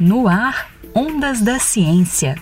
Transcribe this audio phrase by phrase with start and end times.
[0.00, 2.34] No ar, Ondas da Ciência.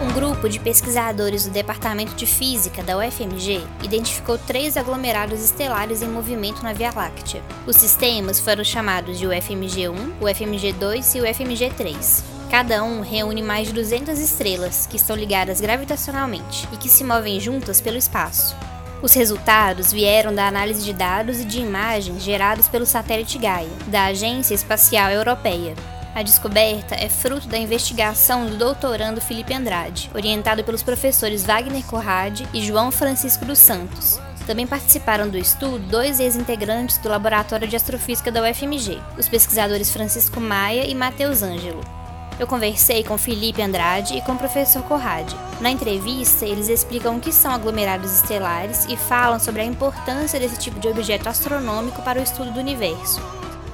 [0.00, 6.08] Um grupo de pesquisadores do Departamento de Física da UFMG identificou três aglomerados estelares em
[6.08, 7.42] movimento na Via Láctea.
[7.66, 12.41] Os sistemas foram chamados de UFMG-1, UFMG-2 e UFMG-3.
[12.52, 17.40] Cada um reúne mais de 200 estrelas que estão ligadas gravitacionalmente e que se movem
[17.40, 18.54] juntas pelo espaço.
[19.00, 24.04] Os resultados vieram da análise de dados e de imagens gerados pelo satélite Gaia, da
[24.04, 25.74] Agência Espacial Europeia.
[26.14, 32.46] A descoberta é fruto da investigação do doutorando Felipe Andrade, orientado pelos professores Wagner Corrade
[32.52, 34.20] e João Francisco dos Santos.
[34.46, 40.38] Também participaram do estudo dois ex-integrantes do Laboratório de Astrofísica da UFMG, os pesquisadores Francisco
[40.38, 42.01] Maia e Matheus Ângelo.
[42.42, 45.32] Eu conversei com Felipe Andrade e com o professor Corrade.
[45.60, 50.58] Na entrevista, eles explicam o que são aglomerados estelares e falam sobre a importância desse
[50.58, 53.20] tipo de objeto astronômico para o estudo do universo.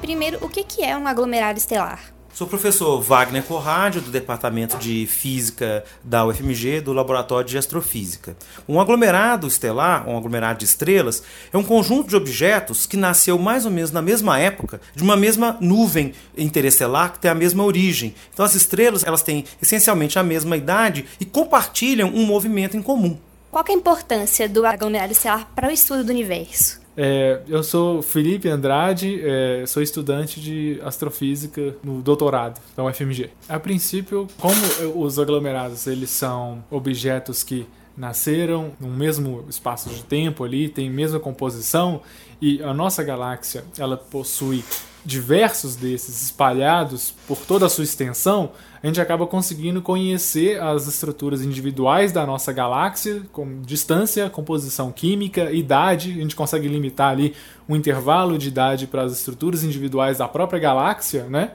[0.02, 2.17] Primeiro, o que é um aglomerado estelar?
[2.32, 8.36] Sou professor Wagner Corrádio, do Departamento de Física da UFMG, do Laboratório de Astrofísica.
[8.68, 13.64] Um aglomerado estelar, um aglomerado de estrelas, é um conjunto de objetos que nasceu mais
[13.64, 18.14] ou menos na mesma época, de uma mesma nuvem interestelar que tem a mesma origem.
[18.32, 23.18] Então as estrelas elas têm essencialmente a mesma idade e compartilham um movimento em comum.
[23.50, 26.87] Qual é a importância do aglomerado estelar para o estudo do universo?
[27.00, 33.30] É, eu sou Felipe Andrade, é, sou estudante de astrofísica no doutorado da UFMG.
[33.48, 34.56] A princípio, como
[34.96, 41.18] os aglomerados eles são objetos que nasceram no mesmo espaço de tempo ali, tem mesma
[41.18, 42.00] composição
[42.40, 44.64] e a nossa galáxia ela possui
[45.04, 51.40] diversos desses espalhados por toda a sua extensão, a gente acaba conseguindo conhecer as estruturas
[51.42, 57.34] individuais da nossa galáxia, com distância, composição química, idade, a gente consegue limitar ali
[57.68, 61.52] um intervalo de idade para as estruturas individuais da própria galáxia, né?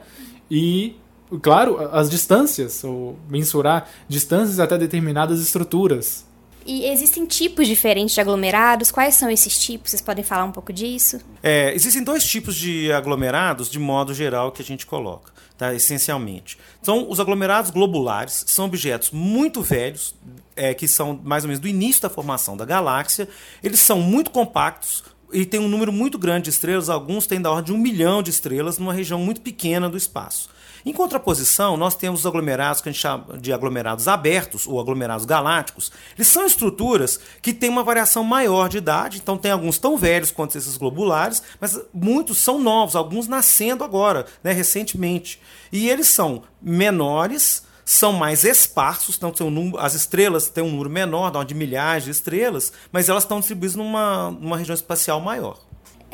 [0.50, 0.96] E
[1.40, 6.26] claro, as distâncias, ou mensurar distâncias até determinadas estruturas.
[6.66, 8.90] E existem tipos diferentes de aglomerados?
[8.90, 9.90] Quais são esses tipos?
[9.90, 11.20] Vocês podem falar um pouco disso?
[11.42, 15.74] É, existem dois tipos de aglomerados, de modo geral, que a gente coloca, tá?
[15.74, 16.56] essencialmente.
[16.82, 20.14] São os aglomerados globulares, são objetos muito velhos,
[20.56, 23.28] é, que são mais ou menos do início da formação da galáxia.
[23.62, 27.50] Eles são muito compactos, e tem um número muito grande de estrelas, alguns têm da
[27.50, 30.48] ordem de um milhão de estrelas numa região muito pequena do espaço.
[30.86, 35.24] Em contraposição, nós temos os aglomerados que a gente chama de aglomerados abertos ou aglomerados
[35.24, 35.90] galácticos.
[36.14, 40.30] Eles são estruturas que têm uma variação maior de idade, então tem alguns tão velhos
[40.30, 45.40] quanto esses globulares, mas muitos são novos, alguns nascendo agora, né, recentemente.
[45.72, 50.90] E eles são menores, são mais esparsos, então um número, as estrelas têm um número
[50.90, 55.58] menor, de milhares de estrelas, mas elas estão distribuídas numa, numa região espacial maior.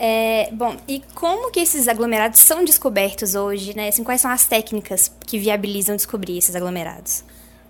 [0.03, 3.89] É, bom, e como que esses aglomerados são descobertos hoje, né?
[3.89, 7.23] Assim, quais são as técnicas que viabilizam descobrir esses aglomerados?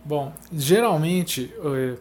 [0.04, 1.96] Bom, geralmente eh,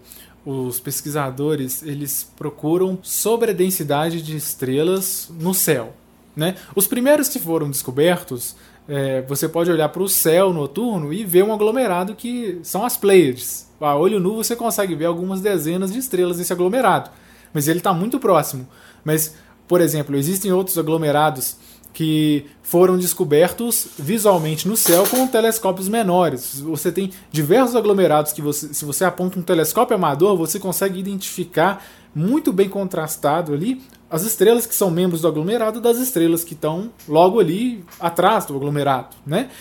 [0.45, 5.95] os pesquisadores eles procuram sobre a densidade de estrelas no céu,
[6.35, 6.55] né?
[6.75, 8.55] Os primeiros que foram descobertos,
[8.87, 12.95] é, você pode olhar para o céu noturno e ver um aglomerado que são as
[12.95, 13.67] Pleiades.
[13.81, 17.09] A olho nu você consegue ver algumas dezenas de estrelas nesse aglomerado,
[17.51, 18.67] mas ele está muito próximo.
[19.03, 19.33] Mas
[19.69, 21.55] por exemplo, existem outros aglomerados
[21.93, 26.59] que foram descobertos visualmente no céu com telescópios menores.
[26.59, 31.85] Você tem diversos aglomerados que você, se você aponta um telescópio amador, você consegue identificar
[32.15, 33.79] muito bem contrastado ali
[34.09, 38.55] as estrelas que são membros do aglomerado das estrelas que estão logo ali atrás do
[38.55, 39.51] aglomerado, né?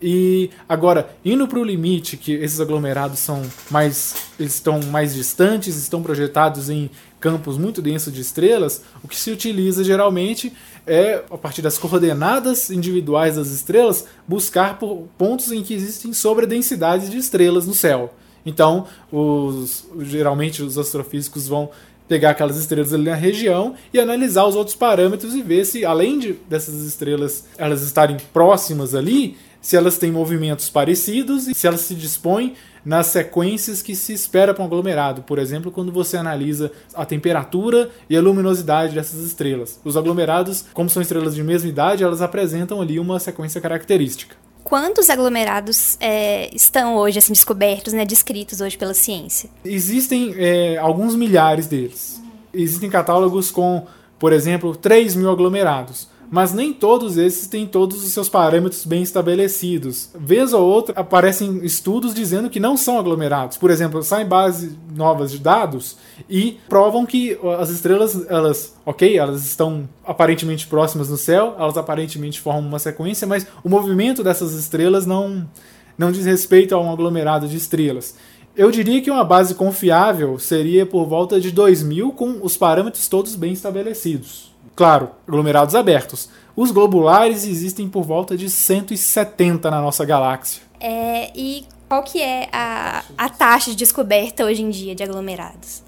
[0.00, 4.14] E agora, indo para o limite, que esses aglomerados são mais.
[4.38, 6.88] estão mais distantes, estão projetados em
[7.20, 10.52] campos muito densos de estrelas, o que se utiliza geralmente
[10.86, 17.10] é, a partir das coordenadas individuais das estrelas, buscar por pontos em que existem sobredensidades
[17.10, 18.14] de estrelas no céu.
[18.46, 21.70] Então, os, geralmente os astrofísicos vão
[22.08, 26.18] pegar aquelas estrelas ali na região e analisar os outros parâmetros e ver se, além
[26.18, 31.80] de, dessas estrelas elas estarem próximas ali, se elas têm movimentos parecidos e se elas
[31.80, 35.22] se dispõem nas sequências que se espera para um aglomerado.
[35.22, 39.78] Por exemplo, quando você analisa a temperatura e a luminosidade dessas estrelas.
[39.84, 44.36] Os aglomerados, como são estrelas de mesma idade, elas apresentam ali uma sequência característica.
[44.64, 49.48] Quantos aglomerados é, estão hoje assim, descobertos, né, descritos hoje pela ciência?
[49.64, 52.22] Existem é, alguns milhares deles.
[52.52, 53.86] Existem catálogos com,
[54.18, 59.02] por exemplo, 3 mil aglomerados mas nem todos esses têm todos os seus parâmetros bem
[59.02, 60.10] estabelecidos.
[60.18, 63.56] Vez ou outra aparecem estudos dizendo que não são aglomerados.
[63.56, 65.96] Por exemplo, saem bases novas de dados
[66.28, 72.40] e provam que as estrelas, elas, ok, elas estão aparentemente próximas no céu, elas aparentemente
[72.40, 75.48] formam uma sequência, mas o movimento dessas estrelas não,
[75.96, 78.14] não diz respeito a um aglomerado de estrelas.
[78.54, 83.36] Eu diria que uma base confiável seria por volta de 2000 com os parâmetros todos
[83.36, 84.52] bem estabelecidos.
[84.78, 86.28] Claro, aglomerados abertos.
[86.54, 90.62] Os globulares existem por volta de 170 na nossa galáxia.
[90.78, 95.82] É, e qual que é a, a taxa de descoberta hoje em dia de aglomerados?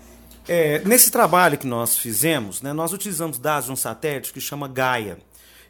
[0.49, 4.67] É, nesse trabalho que nós fizemos, né, nós utilizamos dados de um satélite que chama
[4.67, 5.19] Gaia.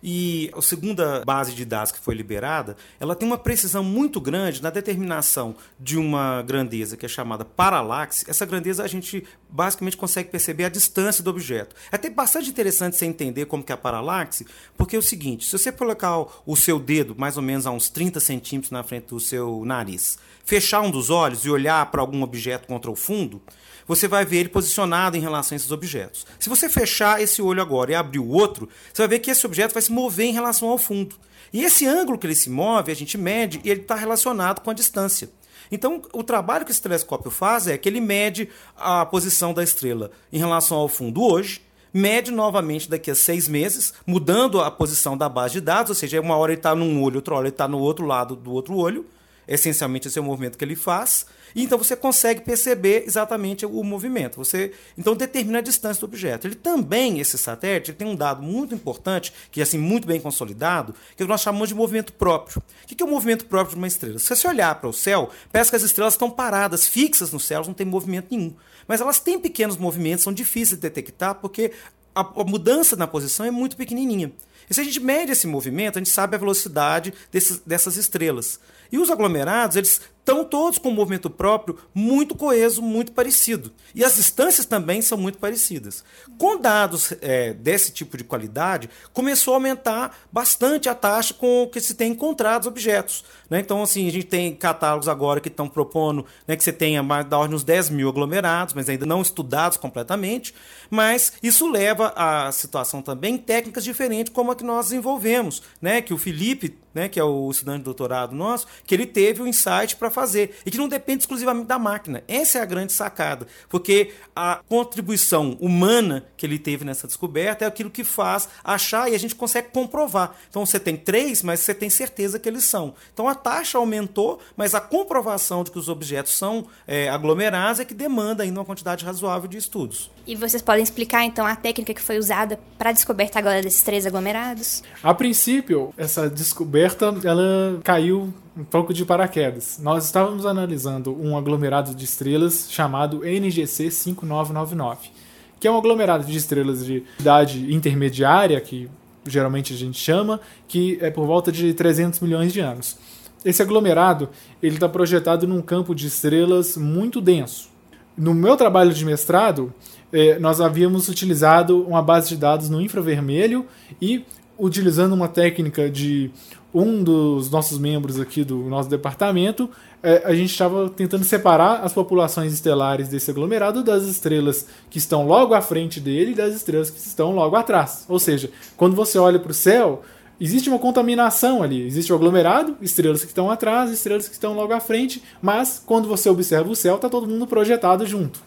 [0.02, 4.62] E a segunda base de dados que foi liberada, ela tem uma precisão muito grande
[4.62, 8.24] na determinação de uma grandeza que é chamada paralaxe.
[8.28, 11.76] Essa grandeza a gente basicamente consegue perceber a distância do objeto.
[11.92, 15.44] É até bastante interessante você entender como que é a paralaxe, porque é o seguinte,
[15.44, 19.06] se você colocar o seu dedo mais ou menos a uns 30 centímetros na frente
[19.06, 20.18] do seu nariz,
[20.50, 23.40] fechar um dos olhos e olhar para algum objeto contra o fundo,
[23.86, 26.26] você vai ver ele posicionado em relação a esses objetos.
[26.40, 29.46] Se você fechar esse olho agora e abrir o outro, você vai ver que esse
[29.46, 31.14] objeto vai se mover em relação ao fundo.
[31.52, 34.70] E esse ângulo que ele se move, a gente mede e ele está relacionado com
[34.70, 35.30] a distância.
[35.70, 40.10] Então, o trabalho que esse telescópio faz é que ele mede a posição da estrela
[40.32, 41.62] em relação ao fundo hoje,
[41.94, 46.20] mede novamente daqui a seis meses, mudando a posição da base de dados, ou seja,
[46.20, 48.74] uma hora ele está num olho, outra hora ele está no outro lado do outro
[48.74, 49.06] olho.
[49.46, 51.26] Essencialmente, esse é o movimento que ele faz.
[51.54, 54.36] E então você consegue perceber exatamente o movimento.
[54.36, 56.46] Você então determina a distância do objeto.
[56.46, 60.94] Ele também, esse satélite, tem um dado muito importante, que é assim muito bem consolidado,
[61.16, 62.62] que nós chamamos de movimento próprio.
[62.84, 64.18] O que é o movimento próprio de uma estrela?
[64.18, 67.62] Se você olhar para o céu, parece que as estrelas estão paradas, fixas no céu,
[67.66, 68.54] não tem movimento nenhum.
[68.86, 71.72] Mas elas têm pequenos movimentos, são difíceis de detectar, porque
[72.14, 74.32] a, a mudança na posição é muito pequenininha.
[74.68, 78.60] E se a gente mede esse movimento, a gente sabe a velocidade desses, dessas estrelas.
[78.92, 83.72] E os aglomerados, eles estão todos com um movimento próprio muito coeso, muito parecido.
[83.94, 86.04] E as distâncias também são muito parecidas.
[86.38, 91.80] Com dados é, desse tipo de qualidade, começou a aumentar bastante a taxa com que
[91.80, 93.24] se tem encontrado objetos.
[93.48, 93.60] Né?
[93.60, 97.26] Então, assim, a gente tem catálogos agora que estão propondo né, que você tenha mais
[97.26, 100.54] da ordem uns 10 mil aglomerados, mas ainda não estudados completamente.
[100.88, 106.00] Mas isso leva à situação também técnicas diferentes, como a que nós desenvolvemos, né?
[106.00, 109.46] que o Felipe né, que é o estudante de doutorado nosso, que ele teve o
[109.46, 112.22] insight para fazer e que não depende exclusivamente da máquina.
[112.28, 117.68] Essa é a grande sacada, porque a contribuição humana que ele teve nessa descoberta é
[117.68, 120.34] aquilo que faz achar e a gente consegue comprovar.
[120.48, 122.94] Então você tem três, mas você tem certeza que eles são.
[123.12, 127.84] Então a taxa aumentou, mas a comprovação de que os objetos são é, aglomerados é
[127.84, 130.10] que demanda ainda uma quantidade razoável de estudos.
[130.26, 133.82] E vocês podem explicar então a técnica que foi usada para a descoberta agora desses
[133.82, 134.82] três aglomerados?
[135.02, 139.78] A princípio, essa descoberta ela caiu um pouco de paraquedas.
[139.82, 145.10] Nós estávamos analisando um aglomerado de estrelas chamado NGC 5999,
[145.58, 148.88] que é um aglomerado de estrelas de idade intermediária, que
[149.26, 152.96] geralmente a gente chama, que é por volta de 300 milhões de anos.
[153.44, 154.28] Esse aglomerado
[154.62, 157.70] ele está projetado num campo de estrelas muito denso.
[158.16, 159.72] No meu trabalho de mestrado,
[160.12, 163.64] eh, nós havíamos utilizado uma base de dados no infravermelho
[164.00, 164.24] e
[164.58, 166.30] utilizando uma técnica de
[166.72, 169.68] um dos nossos membros aqui do nosso departamento,
[170.02, 175.26] é, a gente estava tentando separar as populações estelares desse aglomerado das estrelas que estão
[175.26, 178.04] logo à frente dele e das estrelas que estão logo atrás.
[178.08, 180.02] Ou seja, quando você olha para o céu,
[180.40, 181.86] existe uma contaminação ali.
[181.86, 186.08] Existe o aglomerado, estrelas que estão atrás, estrelas que estão logo à frente, mas quando
[186.08, 188.40] você observa o céu, está todo mundo projetado junto.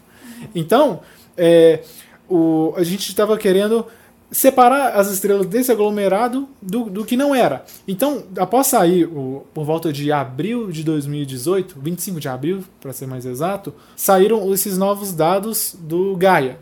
[0.54, 1.00] Então,
[1.36, 1.82] é,
[2.28, 3.86] o, a gente estava querendo
[4.30, 7.64] separar as estrelas desse aglomerado do, do que não era.
[7.86, 13.06] Então, após sair, o, por volta de abril de 2018, 25 de abril, para ser
[13.06, 16.58] mais exato, saíram esses novos dados do Gaia.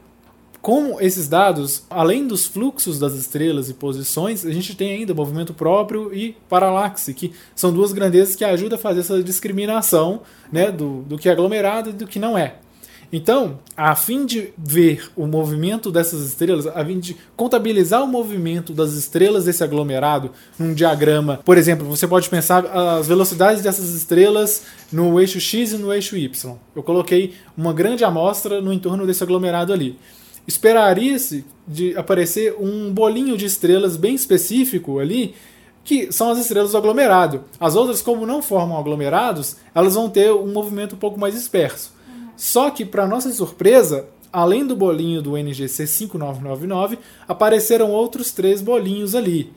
[0.61, 5.52] Como esses dados, além dos fluxos das estrelas e posições, a gente tem ainda movimento
[5.52, 10.21] próprio e paralaxe, que são duas grandezas que ajudam a fazer essa discriminação
[10.52, 12.59] né, do, do que é aglomerado e do que não é.
[13.12, 18.73] Então, a fim de ver o movimento dessas estrelas, a fim de contabilizar o movimento
[18.73, 24.62] das estrelas desse aglomerado num diagrama, por exemplo, você pode pensar as velocidades dessas estrelas
[24.90, 26.57] no eixo X e no eixo Y.
[26.75, 29.99] Eu coloquei uma grande amostra no entorno desse aglomerado ali.
[30.47, 35.35] Esperaria-se de aparecer um bolinho de estrelas bem específico ali,
[35.85, 37.45] que são as estrelas do aglomerado.
[37.61, 41.92] As outras, como não formam aglomerados, elas vão ter um movimento um pouco mais disperso.
[42.42, 49.14] Só que, para nossa surpresa, além do bolinho do NGC 5999, apareceram outros três bolinhos
[49.14, 49.52] ali,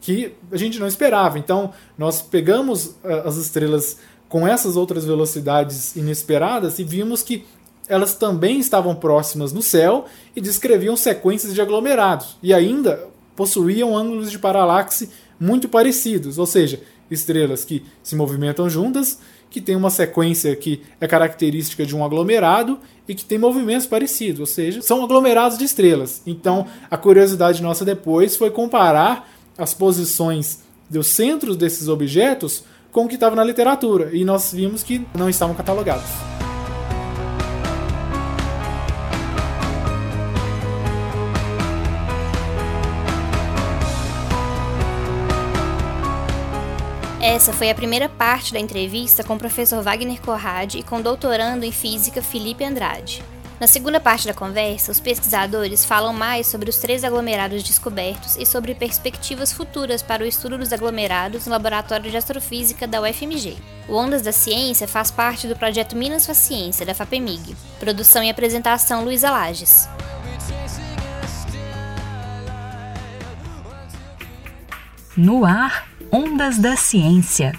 [0.00, 1.36] que a gente não esperava.
[1.36, 7.44] Então, nós pegamos uh, as estrelas com essas outras velocidades inesperadas e vimos que
[7.88, 10.04] elas também estavam próximas no céu
[10.36, 16.80] e descreviam sequências de aglomerados e ainda possuíam ângulos de paralaxe muito parecidos, ou seja,
[17.10, 19.18] estrelas que se movimentam juntas,
[19.50, 22.78] que tem uma sequência que é característica de um aglomerado
[23.08, 26.22] e que tem movimentos parecidos, ou seja, são aglomerados de estrelas.
[26.26, 33.08] Então, a curiosidade nossa depois foi comparar as posições dos centros desses objetos com o
[33.08, 36.37] que estava na literatura, e nós vimos que não estavam catalogados.
[47.20, 51.02] Essa foi a primeira parte da entrevista com o professor Wagner Corrade e com o
[51.02, 53.24] doutorando em física Felipe Andrade.
[53.58, 58.46] Na segunda parte da conversa, os pesquisadores falam mais sobre os três aglomerados descobertos e
[58.46, 63.56] sobre perspectivas futuras para o estudo dos aglomerados no Laboratório de Astrofísica da UFMG.
[63.88, 67.56] O Ondas da Ciência faz parte do projeto Minas Faz Ciência, da FAPEMIG.
[67.80, 69.88] Produção e apresentação Luísa Lages.
[75.16, 77.52] No ar, Ondas da Ciência.